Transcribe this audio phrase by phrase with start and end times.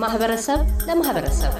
[0.00, 1.54] ከማህበረሰብ ለማህበረሰብ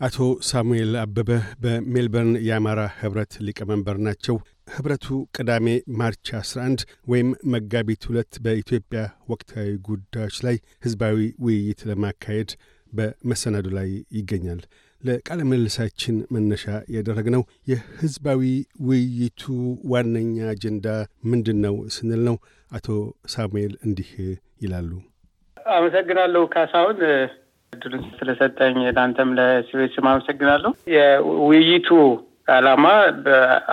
[0.00, 1.28] አቶ ሳሙኤል አበበ
[1.62, 4.38] በሜልበርን የአማራ ህብረት ሊቀመንበር ናቸው።
[4.74, 5.06] ህብረቱ
[5.36, 5.66] ቅዳሜ
[5.98, 12.52] ማርች 11 ወይም መጋቢት ሁለት በኢትዮጵያ ወቅታዊ ጉዳዮች ላይ ህዝባዊ ውይይት ለማካሄድ
[12.92, 14.62] በመሰናዱ ላይ ይገኛል።
[15.04, 18.42] ለቃለ ምልልሳችን መነሻ ያደረግነው የህዝባዊ
[18.88, 19.42] ውይይቱ
[19.90, 20.86] ዋነኛ አጀንዳ
[21.30, 22.36] ምንድን ነው ስንል ነው።
[22.70, 22.88] አቶ
[23.34, 24.10] ሳሙኤል እንዲህ
[24.62, 24.90] ይላሉ።
[25.74, 26.98] አመሰግናለሁ ካሳሁን
[27.72, 31.88] እድሉን ስለሰጠኝ ለአንተም ለሲቤስም አመሰግናለሁ። የውይይቱ
[32.54, 32.86] ዓላማ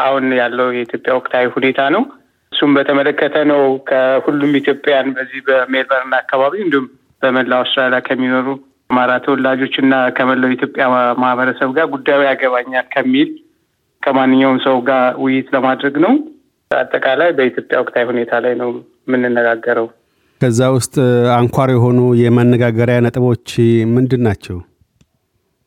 [0.03, 2.03] አሁን ያለው የኢትዮጵያ ወቅታዊ ሁኔታ ነው።
[2.51, 6.87] እሱም በተመለከተ ነው። ከሁሉም ኢትዮጵያውያን በዚህ በሜልበርን አካባቢ እንዲሁም
[7.21, 8.47] በመላው አውስትራሊያ ከሚኖሩ
[8.91, 10.85] አማራ ተወላጆች እና ከመላው ኢትዮጵያ
[11.21, 13.29] ማህበረሰብ ጋር ጉዳዩ ያገባኛል ከሚል
[14.03, 16.13] ከማንኛውም ሰው ጋር ውይይት ለማድረግ ነው።
[16.71, 18.69] አጠቃላይ በኢትዮጵያ ወቅታዊ ሁኔታ ላይ ነው
[19.07, 19.87] የምንነጋገረው።
[20.41, 20.95] ከዛ ውስጥ
[21.37, 23.49] አንኳር የሆኑ የመነጋገሪያ ነጥቦች
[23.95, 24.57] ምንድን ናቸው?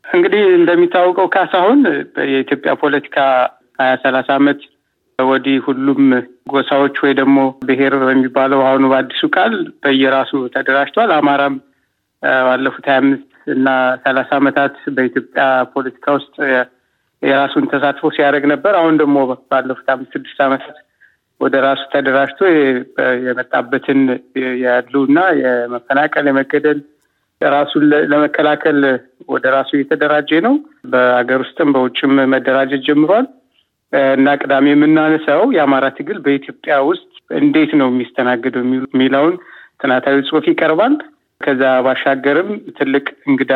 [0.05, 1.81] እንግዲህ እንደሚታወቀው ካሳሁን
[2.33, 3.19] የኢትዮጵያ ፖለቲካ
[3.81, 4.61] ሀያ ሰላሳ ዓመት
[5.19, 6.03] ወዲህ ሁሉም
[6.53, 9.53] ጎሳዎች ወይ ደግሞ ብሔር በሚባለው አሁኑ በአዲሱ ቃል
[9.83, 11.55] በየራሱ ተደራጅቷል። አማራም
[12.47, 13.69] ባለፉት ሀያ አምስት እና
[14.05, 15.43] ሰላሳ ዓመታት በኢትዮጵያ
[15.75, 16.35] ፖለቲካ ውስጥ
[17.23, 19.17] የራሱን ተሳትፎ ሲያደርግ ነበር። አሁን ደግሞ
[19.51, 20.77] ባለፉት አምስት ስድስት ዓመታት
[21.41, 22.41] ወደ ራሱ ተደራጅቶ
[23.27, 24.01] የመጣበትን
[24.65, 26.81] ያሉና የመፈናቀል የመገደል
[27.41, 28.79] ራሱን ለመከላከል
[29.29, 30.55] ወደ ራሱ እየተደራጀ ነው።
[30.93, 33.27] በሀገር ውስጥም በውጭም መደራጀት ጀምሯል
[34.13, 39.35] እና ቅዳሜ የምናነሳው የአማራ ትግል በኢትዮጵያ ውስጥ እንዴት ነው የሚስተናገደው የሚለውን
[39.83, 40.95] ጥናታዊ ጽሑፍ ይቀርባል።
[41.45, 43.53] ከዛ ባሻገርም ትልቅ እንግዳ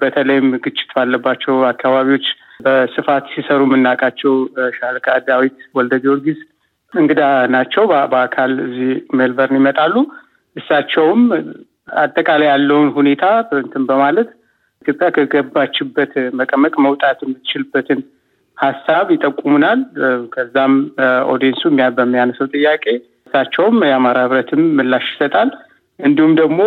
[0.00, 2.26] በተለይም ግጭት ባለባቸው አካባቢዎች
[2.64, 4.34] በስፋት ሲሰሩ የምናውቃቸው
[4.76, 6.40] ሻለቃ ዳዊት ወልደ ጊዮርጊስ
[6.92, 7.22] እንግዳ
[7.54, 9.94] ናቸው። በአካል እዚህ ሜልበርን ይመጣሉ።
[10.56, 11.22] እሳቸውም
[12.02, 13.24] አጠቃላይ ያለውን ሁኔታ
[13.60, 14.28] እንትን በማለት
[14.82, 18.00] ኢትዮጵያ ከገባችበት መቀመቅ መውጣት የምትችልበትን
[18.58, 19.80] ሀሳብ ይጠቁሙናል።
[20.32, 20.74] ከዛም
[21.32, 21.62] ኦዲየንሱ
[21.98, 22.84] በሚያነሰው ጥያቄ
[23.26, 25.50] እሳቸውም የአማራ ህብረትም ምላሽ ይሰጣል።
[26.02, 26.60] እንዲሁም ደግሞ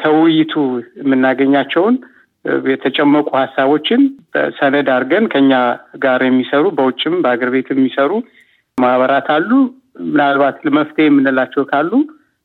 [0.00, 0.54] ከውይይቱ
[1.00, 1.94] የምናገኛቸውን
[2.70, 4.02] የተጨመቁ ሀሳቦችን
[4.58, 5.52] ሰነድ አድርገን ከኛ
[6.04, 8.10] ጋር የሚሰሩ በውጭም በአገር ቤት የሚሰሩ
[8.78, 9.50] ማህበራት አሉ።
[10.08, 11.92] ምናልባት መፍትሄ የምንላቸው ካሉ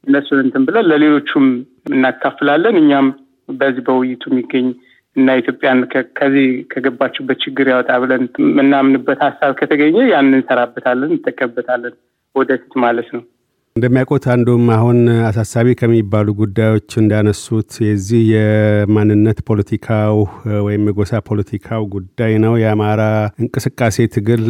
[0.04, 1.46] እነሱን እንትን ብለን ለሌሎቹም
[1.92, 3.08] እናካፍላለን። እኛም
[3.50, 4.68] በዚህ በውይይቱ የሚገኝ
[5.16, 5.80] እና ኢትዮጵያን
[6.18, 11.96] ከዚህ ከገባችበት ችግር ያወጣ ብለን የምናምንበት ሀሳብ ከተገኘ ያንን እንሰራበታለን፣ እንጠቀምበታለን
[12.36, 13.24] ወደፊት ማለት ነው።
[13.76, 14.98] እንደሚያውቁት አንዱም አሁን
[15.28, 20.18] አሳሳቢ ከሚባሉ ጉዳዮች እንዳነሱት የዚህ የማንነት ፖለቲካው
[20.66, 23.02] ወይም የጎሳ ፖለቲካው ጉዳይ ነው። የአማራ
[23.44, 24.44] እንቅስቃሴ ትግል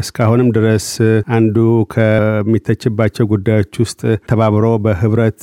[0.00, 0.88] እስካሁንም ድረስ
[1.36, 1.56] አንዱ
[1.94, 5.40] ከሚተችባቸው ጉዳዮች ውስጥ ተባብሮ በህብረት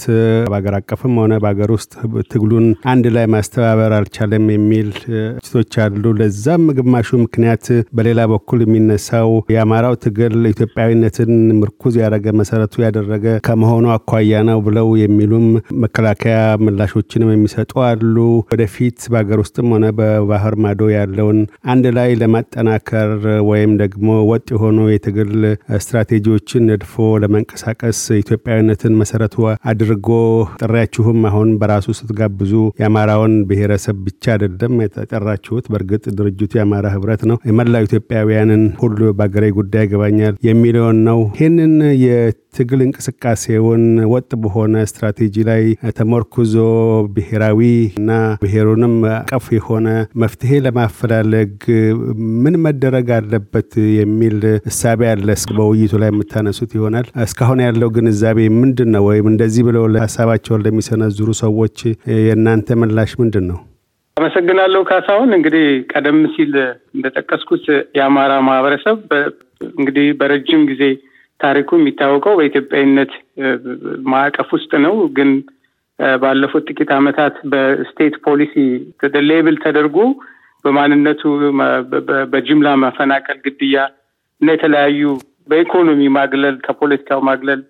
[0.52, 1.94] በአገር አቀፍም ሆነ በሀገር ውስጥ
[2.32, 7.66] ትግሉን አንድ ላይ ማስተባበር አልቻለም የሚል ትችቶች አሉ። ለዛም ግማሹ ምክንያት
[7.98, 15.46] በሌላ በኩል የሚነሳው የአማራው ትግል ኢትዮጵያዊነትን ምርኩዝ ያደረገ መሰረቱ ያደረገ ከመሆኑ አኳያ ነው ብለው የሚሉም
[15.84, 18.16] መከላከያ ምላሾችንም የሚሰጡ አሉ።
[18.52, 21.40] ወደፊት በሀገር ውስጥም ሆነ በባህር ማዶ ያለውን
[21.72, 23.12] አንድ ላይ ለማጠናከር
[23.50, 23.98] ወይም ደግሞ
[24.32, 25.34] ወጥ የሆኑ የትግል
[25.86, 26.94] ስትራቴጂዎችን ነድፎ
[27.24, 29.36] ለመንቀሳቀስ ኢትዮጵያዊነትን መሰረቱ
[29.72, 30.08] አድርጎ
[30.62, 37.86] ጥሪያችሁም አሁን በራሱ ስትጋብዙ የአማራውን ብሔረሰብ ብቻ አይደለም የተጠራችሁት። በእርግጥ ድርጅቱ የአማራ ህብረት ነው። የመላው
[37.88, 41.74] ኢትዮጵያውያንን ሁሉ በአገሬ ጉዳይ ያገባኛል የሚለውን ነው። ይህንን
[42.54, 45.62] ትግል እንቅስቃሴውን ወጥ በሆነ ስትራቴጂ ላይ
[45.98, 46.54] ተመርኩዞ
[47.16, 47.60] ብሔራዊ
[48.00, 48.10] እና
[48.42, 49.88] ብሔሩንም አቀፍ የሆነ
[50.24, 51.54] መፍትሄ ለማፈላለግ
[52.44, 54.38] ምን መደረግ አለበት የሚል
[54.70, 55.28] እሳቤ አለ።
[55.58, 59.04] በውይይቱ ላይ የምታነሱት ይሆናል። እስካሁን ያለው ግንዛቤ ምንድን ነው?
[59.10, 61.78] ወይም እንደዚህ ብለው ሀሳባቸውን ለሚሰነዝሩ ሰዎች
[62.20, 63.60] የእናንተ ምላሽ ምንድን ነው?
[64.18, 66.54] አመሰግናለሁ ካሳሁን። እንግዲህ ቀደም ሲል
[66.96, 67.66] እንደጠቀስኩት
[67.98, 69.00] የአማራ ማህበረሰብ
[69.72, 70.84] እንግዲህ በረጅም ጊዜ
[71.42, 73.12] ታሪኩ የሚታወቀው በኢትዮጵያዊነት
[74.14, 75.32] ማዕቀፍ ውስጥ ነው። ግን
[76.20, 78.54] ባለፉት ጥቂት ዓመታት በስቴት ፖሊሲ
[79.30, 79.98] ሌብል ተደርጎ
[80.66, 81.22] በማንነቱ
[82.32, 83.78] በጅምላ ማፈናቀል፣ ግድያ
[84.42, 85.04] እና የተለያዩ
[85.50, 87.62] በኢኮኖሚ ማግለል፣ ከፖለቲካው ማግለል፣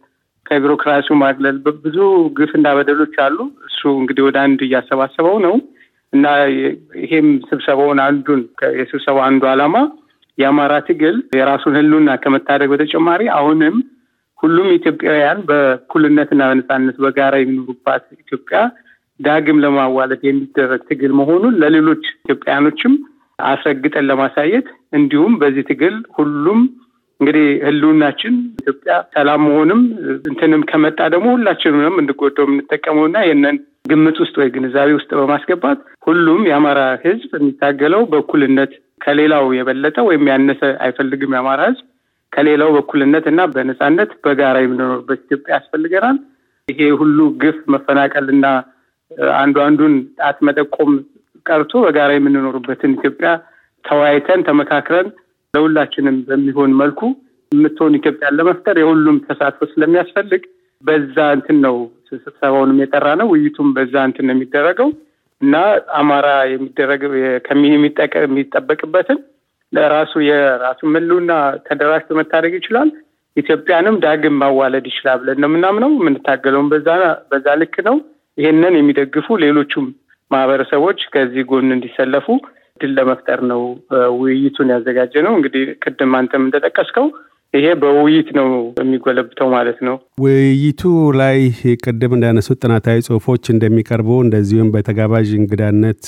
[0.45, 1.97] ከቢሮክራሲው ማግለል ብዙ
[2.37, 3.37] ግፍና በደሎች አሉ።
[3.69, 5.55] እሱ እንግዲህ ወደ አንድ እያሰባሰበው ነው
[6.13, 6.25] እና
[7.03, 8.41] ይሄም ስብሰባውን አንዱን
[8.79, 9.75] የስብሰባው አንዱ ዓላማ
[10.37, 13.75] የአማራ ትግል የራሱን ሕልውና ከመታደግ በተጨማሪ አሁንም
[14.39, 18.59] ሁሉም ኢትዮጵያውያን በእኩልነትና በነጻነት በጋራ የሚኖሩባት ኢትዮጵያ
[19.19, 22.93] ዳግም ለማዋለድ የሚደረግ ትግል መሆኑን ለሌሎች ኢትዮጵያውያኖችም
[23.39, 24.67] አስረግጠን ለማሳየት
[24.97, 26.59] እንዲሁም በዚህ ትግል ሁሉም
[27.19, 29.81] እንግዲህ ህልውናችን ኢትዮጵያ ሰላም መሆንም
[30.29, 36.41] እንትንም ከመጣ ደግሞ ሁላችንም እንድጎደው የምንጠቀመው እና ይህንን ግምት ውስጥ ወይ ግንዛቤ ውስጥ በማስገባት ሁሉም
[36.49, 41.85] የአማራ ህዝብ የሚታገለው በእኩልነት ከሌላው የበለጠ ወይም ያነሰ አይፈልግም። የአማራ ህዝብ
[42.31, 46.17] ከሌላው በእኩልነት እና በነጻነት በጋራ የምንኖርበት ኢትዮጵያ ያስፈልገናል።
[46.67, 48.45] ይሄ ሁሉ ግፍ፣ መፈናቀል እና
[49.39, 50.91] አንዱ አንዱን ጣት መጠቆም
[51.45, 53.29] ቀርቶ በጋራ የምንኖርበትን ኢትዮጵያ
[53.85, 55.07] ተወያይተን ተመካክረን
[55.53, 57.01] ለሁላችንም በሚሆን መልኩ
[57.51, 60.43] የምትሆን ኢትዮጵያን ለመፍጠር የሁሉም ተሳትፎ ስለሚያስፈልግ
[60.83, 61.75] በዛ እንትን ነው
[62.17, 64.89] ስብሰባውንም የጠራ ነው። ውይይቱም በዛ እንትን ነው የሚደረገው
[65.41, 65.55] እና
[65.99, 67.03] አማራ የሚደረግ
[68.23, 69.19] የሚጠበቅበትን
[69.73, 71.31] ለራሱ የራሱን ህልውና
[71.67, 72.89] ተደራጅቶ መታደግ ይችላል።
[73.37, 76.69] ኢትዮጵያንም ዳግም ማዋለድ ይችላል ብለን ነው የምናምነው። የምንታገለውን
[77.31, 77.97] በዛ ልክ ነው።
[78.37, 79.85] ይሄንን የሚደግፉ ሌሎቹም
[80.31, 82.27] ማህበረሰቦች ከዚህ ጎን እንዲሰለፉ
[82.81, 83.61] ድል ለመፍጠር ነው
[84.19, 87.07] ውይይቱን ያዘጋጀ ነው። እንግዲህ ቅድም አንተም እንደጠቀስከው
[87.53, 88.49] ይሄ በውይይት ነው
[88.79, 90.81] የሚጎለብተው ማለት ነው። ውይይቱ
[91.21, 91.37] ላይ
[91.83, 96.03] ቅድም እንዳነሱት ጥናታዊ ጽሁፎች እንደሚቀርቡ እንደዚሁም በተጋባዥ እንግዳነት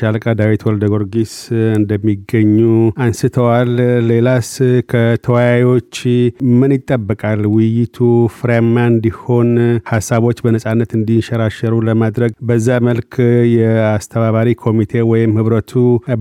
[0.00, 1.34] ሻለቃ ዳዊት ወልደ ጊዮርጊስ
[1.78, 2.58] እንደሚገኙ
[3.06, 3.72] አንስተዋል።
[4.10, 4.50] ሌላስ
[4.92, 5.94] ከተወያዮች
[6.58, 7.42] ምን ይጠበቃል?
[7.54, 7.96] ውይይቱ
[8.36, 9.50] ፍሬያማ እንዲሆን
[9.92, 13.12] ሀሳቦች በነጻነት እንዲንሸራሸሩ ለማድረግ በዛ መልክ
[13.56, 15.72] የአስተባባሪ ኮሚቴ ወይም ህብረቱ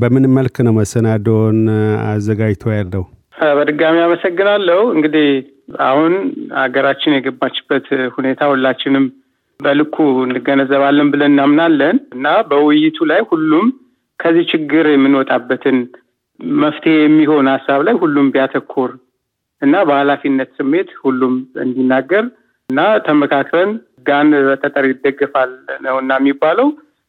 [0.01, 1.59] በምን መልክ ነው መሰናዶን
[2.09, 3.03] አዘጋጅቶ ያለው?
[3.51, 5.27] በድጋሚ አመሰግናለሁ። እንግዲህ
[5.85, 6.13] አሁን
[6.59, 7.85] ሀገራችን የገባችበት
[8.15, 9.05] ሁኔታ ሁላችንም
[9.59, 9.95] በልኩ
[10.25, 13.67] እንገነዘባለን ብለን እናምናለን እና በውይይቱ ላይ ሁሉም
[14.19, 15.77] ከዚህ ችግር የምንወጣበትን
[16.59, 18.91] መፍትሄ የሚሆን ሀሳብ ላይ ሁሉም ቢያተኮር
[19.61, 21.33] እና በኃላፊነት ስሜት ሁሉም
[21.63, 22.23] እንዲናገር
[22.69, 23.71] እና ተመካክረን
[24.07, 25.51] ጋን በጠጠር ይደገፋል
[25.85, 26.67] ነው እና የሚባለው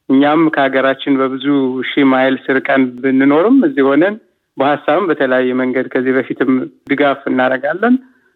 [0.09, 1.47] እኛም ከሀገራችን በብዙ
[1.91, 4.15] ሺህ ማይል ስርቀን ብንኖርም እዚህ ሆነን
[4.57, 6.51] በሀሳብም በተለያየ መንገድ ከዚህ በፊትም
[6.91, 7.95] ድጋፍ እናደርጋለን፣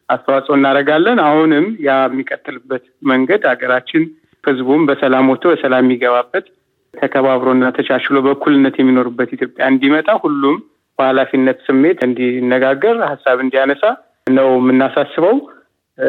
[0.09, 4.03] አስተዋጽኦ እናደርጋለን። አሁንም ያ የሚቀጥልበት መንገድ ሀገራችን
[4.45, 6.47] ህዝቡም በሰላም ወጥቶ በሰላም የሚገባበት
[6.95, 10.57] ተከባብሮና ተቻችሎ በእኩልነት የሚኖርበት ኢትዮጵያ እንዲመጣ ሁሉም
[10.99, 13.83] በኃላፊነት ስሜት እንዲነጋገር ሀሳብ እንዲያነሳ
[14.31, 15.37] ነው የምናሳስበው።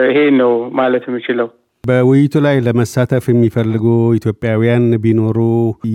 [0.10, 1.50] ይሄ ነው ማለት የምችለው።
[1.88, 3.86] በውይይቱ ላይ ለመሳተፍ የሚፈልጉ
[4.18, 5.38] ኢትዮጵያውያን ቢኖሩ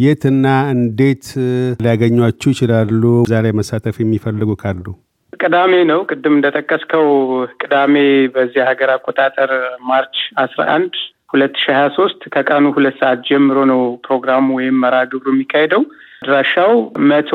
[0.03, 0.45] የትና
[0.75, 1.25] እንዴት
[1.85, 3.03] ሊያገኟችሁ ይችላሉ?
[3.25, 4.85] እዛ ላይ መሳተፍ የሚፈልጉ ካሉ
[5.41, 7.07] ቅዳሜ ነው። ቅድም እንደጠቀስከው
[7.63, 7.95] ቅዳሜ
[8.35, 9.51] በዚህ ሀገር አቆጣጠር
[9.89, 10.95] March አስራ አንድ
[11.33, 15.83] ሁለት ሺ ሀያ ሶስት ከቀኑ ሁለት ሰዓት ጀምሮ ነው ፕሮግራሙ ወይም መርሃ ግብሩ የሚካሄደው።
[16.23, 16.73] አድራሻው
[17.11, 17.31] መቶ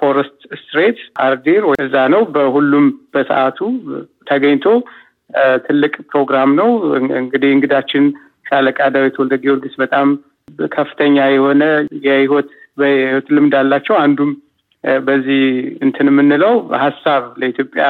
[0.00, 3.58] Forrest Street Ardeer እዛ ነው። በሁሉም በሰዓቱ
[4.30, 4.66] ተገኝቶ
[5.66, 6.68] ትልቅ ፕሮግራም ነው።
[7.20, 8.04] እንግዲህ እንግዳችን
[8.46, 10.08] ሻለቃ ዳዊት ወልደ ጊዮርጊስ በጣም
[10.72, 11.62] ከፍተኛ የሆነ
[12.04, 12.48] የህይወት
[12.78, 14.30] በህይወት ልምድ አላቸው። አንዱም
[15.04, 15.42] በዚህ
[15.84, 17.84] እንትን የምንለው ሀሳብ ለኢትዮጵያ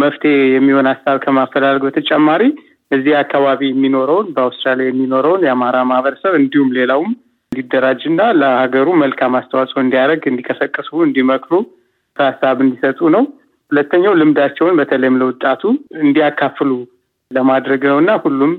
[0.00, 2.42] መፍትሄ የሚሆን ሀሳብ ከማፈላለግ በተጨማሪ
[2.90, 7.12] እዚህ አካባቢ የሚኖረውን በአውስትራሊያ የሚኖረውን የአማራ ማህበረሰብ እንዲሁም ሌላውም
[7.52, 11.52] እንዲደራጅና ለሀገሩ መልካም አስተዋጽኦ እንዲያደርግ፣ እንዲቀሰቅሱ፣ እንዲመክሩ
[12.16, 13.24] ሀሳብ እንዲሰጡ ነው።
[13.72, 15.62] ሁለተኛው ልምዳቸውን በተለይም ለወጣቱ
[16.04, 16.70] እንዲያካፍሉ
[17.30, 18.52] ለማድረግ ነው እና ሁሉም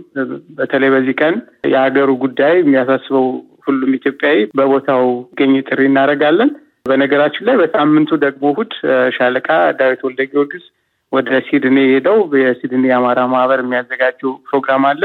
[0.57, 1.35] በተለይ በዚህ ቀን
[1.71, 3.27] የሀገሩ ጉዳይ የሚያሳስበው
[3.67, 5.05] ሁሉም ኢትዮጵያዊ በቦታው
[5.39, 6.49] ገኝ ጥሪ እናደርጋለን።
[6.85, 8.73] በነገራችን ላይ በሳምንቱ ደግሞ እሑድ
[9.15, 9.47] ሻለቃ
[9.79, 10.65] ዳዊት ወልደ ጊዮርጊስ
[11.11, 15.03] ወደ ሲድኒ ሄደው የሲድኒ የአማራ ማህበር የሚያዘጋጀው ፕሮግራም አለ።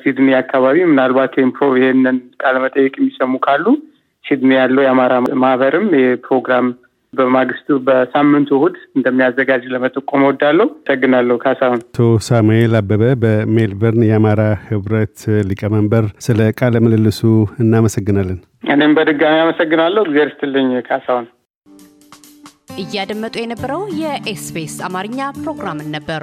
[0.00, 1.34] ሲድኒ አካባቢ ምናልባት
[1.76, 3.66] ይህንን ቃለመጠየቅ የሚሰሙ ካሉ
[4.24, 6.66] ሲድኒ ያለው የአማራ ማህበርም የፕሮግራም
[7.16, 15.18] በማግስቱ በሳምንቱ እሁድ እንደሚያዘጋጅ ለመጠቆም እወዳለሁ። አመሰግናለሁ ካሳሁን። አቶ ሳሙኤል አበበ በሜልበርን የአማራ ህብረት
[15.48, 17.20] ሊቀመንበር፣ ስለ ቃለ ምልልሱ
[17.62, 18.38] እናመሰግናለን።
[18.72, 21.26] እኔም በድጋሚ አመሰግናለሁ። እግዚአብሔር ይስጥልኝ ካሳሁን።
[22.82, 26.22] እያደመጡ የነበረው የኤስቢኤስ አማርኛ ፕሮግራምን ነበር።